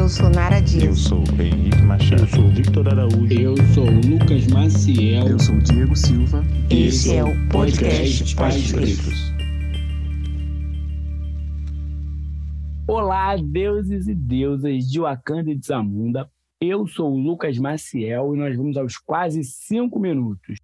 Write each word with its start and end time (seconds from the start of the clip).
Eu 0.00 0.08
sou 0.08 0.30
Nara 0.30 0.60
Dias. 0.60 0.84
Eu 0.84 0.94
sou 0.94 1.18
Henrique 1.38 1.82
Machado. 1.82 2.22
Eu 2.22 2.28
sou 2.28 2.48
Victor 2.48 2.88
Araújo. 2.88 3.38
Eu 3.38 3.54
sou 3.74 3.84
Lucas 3.84 4.46
Maciel. 4.46 5.28
Eu 5.28 5.38
sou 5.38 5.58
Diego 5.58 5.94
Silva. 5.94 6.42
Esse 6.70 7.16
é 7.16 7.22
o 7.22 7.48
podcast 7.50 8.34
Pais 8.34 8.72
Pretos. 8.72 9.30
Olá, 12.88 13.36
deuses 13.36 14.08
e 14.08 14.14
deusas 14.14 14.90
de 14.90 15.00
Wakanda 15.00 15.50
e 15.50 15.54
de 15.54 15.66
Zamunda. 15.66 16.30
Eu 16.58 16.86
sou 16.86 17.12
o 17.12 17.18
Lucas 17.18 17.58
Maciel 17.58 18.34
e 18.34 18.38
nós 18.38 18.56
vamos 18.56 18.78
aos 18.78 18.96
quase 18.96 19.44
cinco 19.44 20.00
minutos. 20.00 20.56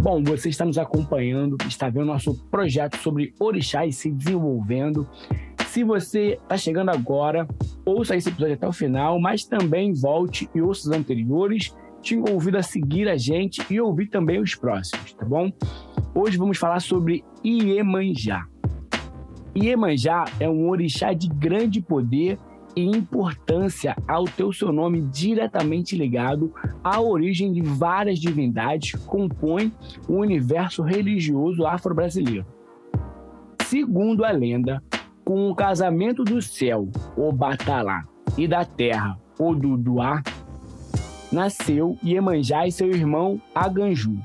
Bom, 0.00 0.22
você 0.22 0.50
está 0.50 0.64
nos 0.64 0.78
acompanhando, 0.78 1.56
está 1.66 1.88
vendo 1.88 2.04
nosso 2.04 2.34
projeto 2.48 2.96
sobre 2.98 3.34
orixás 3.40 3.96
se 3.96 4.08
desenvolvendo. 4.08 5.08
Se 5.74 5.82
você 5.82 6.38
está 6.40 6.56
chegando 6.56 6.90
agora, 6.90 7.48
ouça 7.84 8.14
esse 8.14 8.28
episódio 8.28 8.54
até 8.54 8.68
o 8.68 8.72
final, 8.72 9.18
mas 9.18 9.44
também 9.44 9.92
volte 9.92 10.48
e 10.54 10.62
ouça 10.62 10.88
os 10.88 10.96
anteriores. 10.96 11.74
Te 12.00 12.16
convido 12.16 12.56
a 12.58 12.62
seguir 12.62 13.08
a 13.08 13.16
gente 13.16 13.60
e 13.68 13.80
ouvir 13.80 14.06
também 14.06 14.40
os 14.40 14.54
próximos, 14.54 15.12
tá 15.14 15.24
bom? 15.26 15.50
Hoje 16.14 16.38
vamos 16.38 16.58
falar 16.58 16.78
sobre 16.78 17.24
Iemanjá. 17.44 18.46
Iemanjá 19.56 20.26
é 20.38 20.48
um 20.48 20.68
orixá 20.68 21.12
de 21.12 21.26
grande 21.28 21.82
poder 21.82 22.38
e 22.76 22.84
importância 22.84 23.96
ao 24.06 24.26
ter 24.26 24.44
o 24.44 24.52
seu 24.52 24.70
nome 24.70 25.00
diretamente 25.00 25.96
ligado 25.96 26.54
à 26.84 27.00
origem 27.00 27.52
de 27.52 27.62
várias 27.62 28.20
divindades 28.20 28.92
que 28.92 29.06
compõem 29.08 29.72
o 30.06 30.18
universo 30.18 30.84
religioso 30.84 31.66
afro-brasileiro. 31.66 32.46
Segundo 33.64 34.24
a 34.24 34.30
lenda, 34.30 34.80
com 35.24 35.50
o 35.50 35.54
casamento 35.54 36.22
do 36.22 36.40
céu, 36.42 36.88
o 37.16 37.32
Batalá, 37.32 38.04
e 38.36 38.46
da 38.46 38.64
terra, 38.64 39.18
o 39.38 39.54
Duduá, 39.54 40.22
nasceu 41.32 41.98
Iemanjá 42.04 42.66
e 42.66 42.72
seu 42.72 42.90
irmão 42.90 43.40
Aganju. 43.54 44.18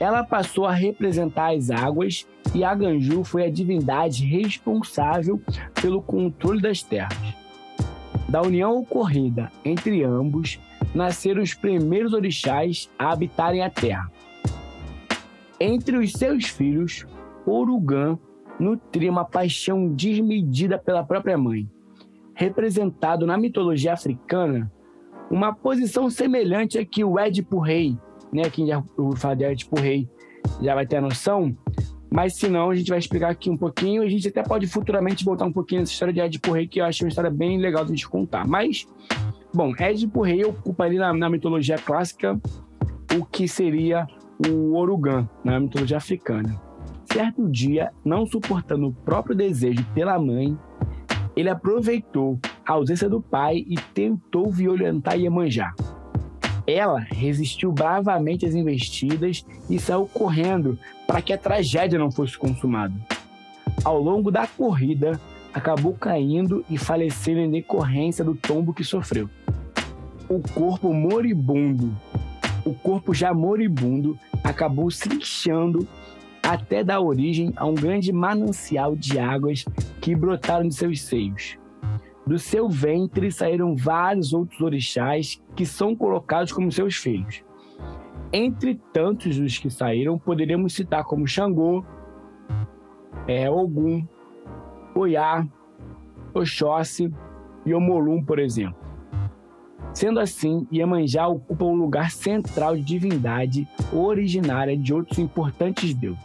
Ela 0.00 0.24
passou 0.24 0.64
a 0.64 0.72
representar 0.72 1.54
as 1.54 1.70
águas 1.70 2.26
e 2.54 2.64
Aganju 2.64 3.24
foi 3.24 3.44
a 3.44 3.50
divindade 3.50 4.24
responsável 4.24 5.40
pelo 5.80 6.00
controle 6.00 6.60
das 6.60 6.82
terras. 6.82 7.34
Da 8.28 8.42
união 8.42 8.78
ocorrida 8.78 9.50
entre 9.64 10.04
ambos, 10.04 10.58
nasceram 10.94 11.42
os 11.42 11.54
primeiros 11.54 12.12
orixás 12.12 12.90
a 12.98 13.12
habitarem 13.12 13.62
a 13.62 13.70
terra. 13.70 14.10
Entre 15.60 15.96
os 15.96 16.12
seus 16.12 16.46
filhos, 16.46 17.06
Orugã 17.44 18.18
nutria 18.58 19.10
uma 19.10 19.24
paixão 19.24 19.88
desmedida 19.88 20.78
pela 20.78 21.04
própria 21.04 21.38
mãe. 21.38 21.68
Representado 22.34 23.26
na 23.26 23.36
mitologia 23.36 23.92
africana, 23.92 24.70
uma 25.30 25.52
posição 25.54 26.08
semelhante 26.08 26.78
a 26.78 26.84
que 26.84 27.04
o 27.04 27.18
Édipo 27.18 27.58
Rei, 27.58 27.96
né, 28.32 28.48
quem 28.50 28.66
já 28.66 28.82
ouviu 28.96 29.16
falar 29.16 29.34
de 29.34 29.44
Édipo 29.44 29.78
Rei 29.78 30.08
já 30.60 30.74
vai 30.74 30.86
ter 30.86 30.96
a 30.96 31.00
noção, 31.00 31.56
mas 32.10 32.36
se 32.36 32.48
não, 32.48 32.70
a 32.70 32.74
gente 32.74 32.88
vai 32.88 32.98
explicar 32.98 33.30
aqui 33.30 33.50
um 33.50 33.56
pouquinho. 33.56 34.02
A 34.02 34.08
gente 34.08 34.28
até 34.28 34.42
pode 34.42 34.66
futuramente 34.66 35.24
voltar 35.24 35.44
um 35.44 35.52
pouquinho 35.52 35.82
nessa 35.82 35.92
história 35.92 36.14
de 36.14 36.20
Édipo 36.20 36.52
Rei, 36.52 36.66
que 36.66 36.80
eu 36.80 36.84
acho 36.84 37.04
uma 37.04 37.08
história 37.08 37.30
bem 37.30 37.58
legal 37.58 37.84
de 37.84 37.92
a 37.92 37.94
gente 37.94 38.08
contar. 38.08 38.46
Mas, 38.46 38.86
bom, 39.52 39.74
Édipo 39.78 40.22
Rei 40.22 40.44
ocupa 40.44 40.84
ali 40.84 40.96
na, 40.96 41.12
na 41.12 41.28
mitologia 41.28 41.76
clássica 41.76 42.40
o 43.18 43.24
que 43.24 43.46
seria 43.46 44.06
o 44.48 44.74
Orugã, 44.74 45.28
na 45.44 45.60
mitologia 45.60 45.98
africana. 45.98 46.67
Certo 47.10 47.48
dia, 47.48 47.90
não 48.04 48.26
suportando 48.26 48.88
o 48.88 48.92
próprio 48.92 49.34
desejo 49.34 49.82
pela 49.94 50.18
mãe, 50.18 50.56
ele 51.34 51.48
aproveitou 51.48 52.38
a 52.66 52.72
ausência 52.72 53.08
do 53.08 53.20
pai 53.22 53.64
e 53.66 53.76
tentou 53.94 54.52
violentar 54.52 55.18
Iemanjá. 55.18 55.72
Ela 56.66 56.98
resistiu 56.98 57.72
bravamente 57.72 58.44
às 58.44 58.54
investidas 58.54 59.42
e 59.70 59.78
saiu 59.78 60.06
correndo 60.06 60.78
para 61.06 61.22
que 61.22 61.32
a 61.32 61.38
tragédia 61.38 61.98
não 61.98 62.10
fosse 62.10 62.36
consumada. 62.36 62.94
Ao 63.82 63.98
longo 63.98 64.30
da 64.30 64.46
corrida, 64.46 65.18
acabou 65.54 65.94
caindo 65.94 66.62
e 66.68 66.76
falecendo 66.76 67.40
em 67.40 67.50
decorrência 67.50 68.22
do 68.22 68.34
tombo 68.34 68.74
que 68.74 68.84
sofreu. 68.84 69.30
O 70.28 70.40
corpo 70.52 70.92
moribundo, 70.92 71.96
o 72.66 72.74
corpo 72.74 73.14
já 73.14 73.32
moribundo, 73.32 74.18
acabou 74.44 74.90
se 74.90 75.08
inchando 75.08 75.88
até 76.48 76.82
dar 76.82 77.00
origem 77.00 77.52
a 77.56 77.66
um 77.66 77.74
grande 77.74 78.10
manancial 78.10 78.96
de 78.96 79.18
águas 79.18 79.66
que 80.00 80.14
brotaram 80.14 80.66
de 80.66 80.74
seus 80.74 81.02
seios. 81.02 81.58
Do 82.26 82.38
seu 82.38 82.70
ventre 82.70 83.30
saíram 83.30 83.76
vários 83.76 84.32
outros 84.32 84.58
orixás 84.60 85.42
que 85.54 85.66
são 85.66 85.94
colocados 85.94 86.50
como 86.50 86.72
seus 86.72 86.96
filhos. 86.96 87.44
Entre 88.32 88.80
tantos 88.94 89.38
dos 89.38 89.58
que 89.58 89.68
saíram, 89.68 90.18
poderíamos 90.18 90.72
citar 90.72 91.04
como 91.04 91.26
Xangô, 91.26 91.84
é, 93.26 93.50
Ogum, 93.50 94.06
Oiá, 94.94 95.46
Oxóssi 96.32 97.12
e 97.66 97.74
Omolum, 97.74 98.24
por 98.24 98.38
exemplo. 98.38 98.87
Sendo 99.92 100.20
assim, 100.20 100.66
Iemanjá 100.72 101.26
ocupa 101.26 101.64
um 101.64 101.74
lugar 101.74 102.10
central 102.10 102.76
de 102.76 102.82
divindade 102.82 103.68
originária 103.92 104.76
de 104.76 104.94
outros 104.94 105.18
importantes 105.18 105.92
deuses. 105.94 106.22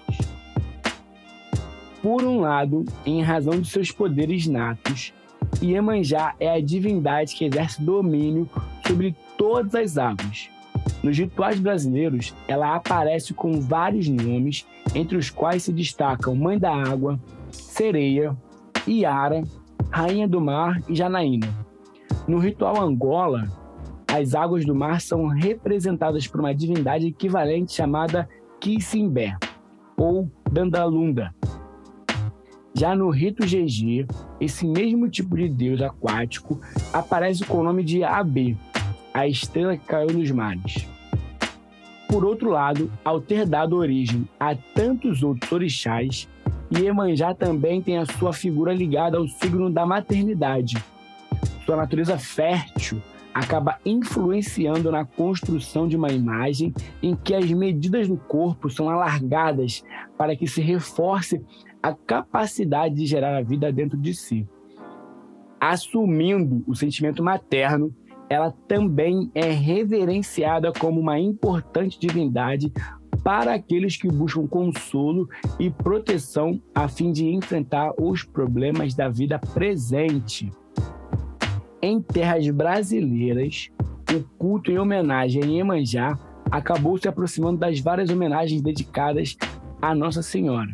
Por 2.02 2.24
um 2.24 2.42
lado, 2.42 2.84
em 3.06 3.22
razão 3.22 3.60
de 3.60 3.70
seus 3.70 3.92
poderes 3.92 4.46
natos, 4.46 5.14
Iemanjá 5.62 6.36
é 6.40 6.52
a 6.52 6.62
divindade 6.62 7.34
que 7.36 7.46
exerce 7.46 7.82
domínio 7.82 8.50
sobre 8.86 9.16
todas 9.38 9.74
as 9.76 9.98
águas. 9.98 10.50
Nos 11.02 11.18
rituais 11.18 11.60
brasileiros, 11.60 12.34
ela 12.48 12.76
aparece 12.76 13.34
com 13.34 13.60
vários 13.60 14.08
nomes, 14.08 14.66
entre 14.94 15.18
os 15.18 15.30
quais 15.30 15.64
se 15.64 15.72
destacam 15.72 16.36
Mãe 16.36 16.58
da 16.58 16.74
Água, 16.74 17.20
Sereia, 17.52 18.36
Iara, 18.88 19.44
Rainha 19.90 20.28
do 20.28 20.42
Mar 20.42 20.82
e 20.90 20.96
Janaína. 20.96 21.63
No 22.26 22.40
ritual 22.40 22.82
Angola, 22.82 23.50
as 24.08 24.34
águas 24.34 24.66
do 24.66 24.74
mar 24.74 25.02
são 25.02 25.28
representadas 25.28 26.26
por 26.26 26.40
uma 26.40 26.56
divindade 26.56 27.08
equivalente 27.08 27.74
chamada 27.74 28.30
Kisimbé, 28.62 29.36
ou 29.98 30.32
Dandalunda. 30.50 31.36
Já 32.74 32.96
no 32.96 33.10
rito 33.10 33.46
GG, 33.46 34.08
esse 34.40 34.66
mesmo 34.66 35.10
tipo 35.10 35.36
de 35.36 35.50
deus 35.50 35.82
aquático 35.82 36.60
aparece 36.94 37.44
com 37.44 37.58
o 37.58 37.64
nome 37.64 37.84
de 37.84 38.04
AB, 38.04 38.58
a 39.14 39.28
estrela 39.28 39.76
que 39.76 39.86
caiu 39.86 40.18
nos 40.18 40.32
mares. 40.32 40.88
Por 42.08 42.24
outro 42.24 42.52
lado, 42.52 42.90
ao 43.04 43.20
ter 43.20 43.46
dado 43.46 43.76
origem 43.76 44.28
a 44.40 44.56
tantos 44.56 45.24
outros 45.24 45.52
orixás, 45.52 46.30
Iemanjá 46.74 47.36
também 47.36 47.82
tem 47.82 47.98
a 47.98 48.06
sua 48.06 48.32
figura 48.32 48.74
ligada 48.74 49.18
ao 49.18 49.28
signo 49.28 49.70
da 49.70 49.86
maternidade. 49.86 50.78
Sua 51.66 51.76
natureza 51.76 52.18
fértil 52.18 53.02
acaba 53.34 53.80
influenciando 53.84 54.92
na 54.92 55.06
construção 55.06 55.88
de 55.88 55.98
uma 55.98 56.12
imagem 56.12 56.74
em 57.02 57.16
que 57.16 57.34
as 57.34 57.50
medidas 57.52 58.08
do 58.08 58.16
corpo 58.16 58.70
são 58.70 58.90
alargadas 58.90 59.84
para 60.18 60.36
que 60.36 60.48
se 60.48 60.62
reforce 60.62 61.44
a 61.82 61.94
capacidade 61.94 62.96
de 62.96 63.06
gerar 63.06 63.36
a 63.36 63.42
vida 63.42 63.72
dentro 63.72 63.98
de 63.98 64.14
si. 64.14 64.48
Assumindo 65.60 66.64
o 66.68 66.76
sentimento 66.76 67.24
materno, 67.24 67.94
ela 68.30 68.52
também 68.68 69.32
é 69.34 69.50
reverenciada 69.50 70.72
como 70.72 71.00
uma 71.00 71.20
importante 71.20 72.00
divindade 72.00 72.72
para 73.24 73.54
aqueles 73.54 73.96
que 73.96 74.08
buscam 74.10 74.46
consolo 74.46 75.30
e 75.60 75.70
proteção 75.70 76.62
a 76.76 76.88
fim 76.88 77.12
de 77.12 77.26
enfrentar 77.28 77.94
os 77.98 78.24
problemas 78.24 78.94
da 78.94 79.08
vida 79.08 79.40
presente. 79.40 80.52
Em 81.86 82.02
terras 82.02 82.50
brasileiras, 82.50 83.70
o 84.10 84.24
culto 84.38 84.72
em 84.72 84.78
homenagem 84.78 85.44
a 85.44 85.46
Iemanjá 85.46 86.18
acabou 86.50 86.98
se 86.98 87.10
aproximando 87.10 87.58
das 87.58 87.82
várias 87.82 88.10
homenagens 88.10 88.62
dedicadas 88.62 89.36
a 89.82 89.94
Nossa 89.94 90.22
Senhora. 90.22 90.72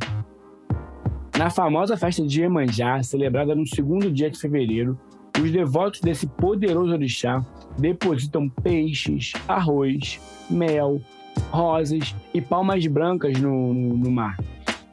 Na 1.36 1.50
famosa 1.50 1.98
festa 1.98 2.24
de 2.24 2.42
Iemanjá, 2.42 3.02
celebrada 3.02 3.56
no 3.56 3.66
segundo 3.66 4.12
dia 4.12 4.30
de 4.30 4.38
fevereiro, 4.38 5.00
os 5.42 5.50
devotos 5.50 6.00
desse 6.00 6.28
poderoso 6.28 6.94
orixá 6.94 7.44
depositam 7.76 8.48
peixes, 8.48 9.34
arroz, 9.48 10.22
mel, 10.48 11.02
rosas 11.50 12.16
e 12.36 12.40
palmas 12.40 12.86
brancas 12.86 13.42
no, 13.42 13.74
no, 13.74 13.98
no 13.98 14.12
mar. 14.12 14.38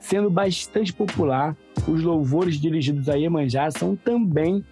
Sendo 0.00 0.30
bastante 0.30 0.94
popular, 0.94 1.54
os 1.86 2.02
louvores 2.02 2.58
dirigidos 2.58 3.06
a 3.10 3.16
Iemanjá 3.16 3.70
são 3.70 3.94
também 3.94 4.64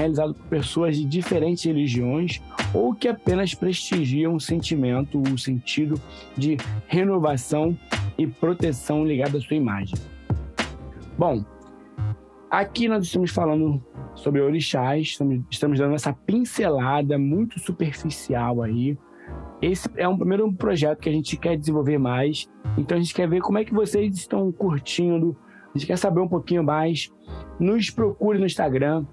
realizados 0.00 0.36
por 0.36 0.46
pessoas 0.46 0.96
de 0.96 1.04
diferentes 1.04 1.64
religiões 1.64 2.40
ou 2.74 2.94
que 2.94 3.08
apenas 3.08 3.54
prestigiam 3.54 4.34
o 4.34 4.40
sentimento, 4.40 5.20
o 5.20 5.38
sentido 5.38 6.00
de 6.36 6.56
renovação 6.86 7.76
e 8.18 8.26
proteção 8.26 9.04
ligado 9.04 9.36
à 9.36 9.40
sua 9.40 9.56
imagem. 9.56 9.98
Bom, 11.16 11.44
Aqui 12.50 12.88
nós 12.88 13.04
estamos 13.04 13.30
falando 13.30 13.80
sobre 14.12 14.40
orixás, 14.40 15.02
estamos, 15.02 15.40
estamos 15.48 15.78
dando 15.78 15.94
essa 15.94 16.12
pincelada 16.12 17.16
muito 17.16 17.60
superficial 17.60 18.60
aí. 18.60 18.98
Esse 19.62 19.88
é 19.94 20.08
um 20.08 20.18
primeiro 20.18 20.52
projeto 20.54 20.98
que 20.98 21.08
a 21.08 21.12
gente 21.12 21.36
quer 21.36 21.56
desenvolver 21.56 21.96
mais. 21.96 22.50
Então 22.76 22.98
a 22.98 23.00
gente 23.00 23.14
quer 23.14 23.28
ver 23.28 23.40
como 23.40 23.58
é 23.58 23.64
que 23.64 23.72
vocês 23.72 24.16
estão 24.16 24.50
curtindo. 24.50 25.36
A 25.72 25.78
gente 25.78 25.86
quer 25.86 25.96
saber 25.96 26.18
um 26.18 26.26
pouquinho 26.26 26.64
mais. 26.64 27.08
Nos 27.60 27.88
procure 27.88 28.40
no 28.40 28.46
Instagram, 28.46 29.06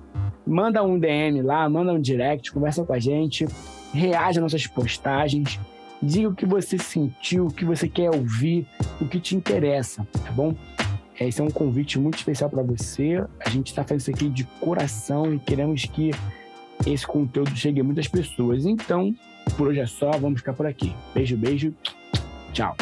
manda 0.48 0.84
um 0.84 0.98
DM 0.98 1.42
lá, 1.42 1.70
manda 1.70 1.94
um 1.94 2.00
direct, 2.00 2.52
conversa 2.52 2.84
com 2.84 2.94
a 2.94 3.00
gente, 3.00 3.46
reage 3.94 4.40
às 4.40 4.44
nossas 4.44 4.66
postagens, 4.66 5.60
diga 6.02 6.30
o 6.30 6.36
que 6.36 6.46
você 6.46 6.78
sentiu, 6.78 7.48
o 7.48 7.54
que 7.54 7.66
você 7.66 7.88
quer 7.88 8.10
ouvir, 8.10 8.66
o 9.02 9.08
que 9.08 9.20
te 9.20 9.36
interessa, 9.36 10.08
tá 10.24 10.32
bom? 10.32 10.56
Esse 11.20 11.42
é 11.42 11.44
um 11.44 11.50
convite 11.50 11.98
muito 12.00 12.18
especial 12.18 12.50
para 12.50 12.62
você. 12.62 13.24
A 13.44 13.50
gente 13.50 13.68
está 13.68 13.84
fazendo 13.84 14.02
isso 14.02 14.12
aqui 14.12 14.30
de 14.30 14.44
coração 14.60 15.34
e 15.34 15.40
queremos 15.40 15.84
que 15.86 16.12
esse 16.86 17.08
conteúdo 17.08 17.56
chegue 17.56 17.82
a 17.82 17.84
muitas 17.84 18.08
pessoas. 18.08 18.66
Então, 18.66 19.16
por 19.58 19.70
hoje 19.70 19.80
é 19.80 19.88
só, 19.88 20.12
vamos 20.12 20.42
ficar 20.42 20.54
por 20.54 20.68
aqui. 20.68 20.96
Beijo, 21.16 21.36
beijo. 21.36 21.74
Tchau. 22.54 22.76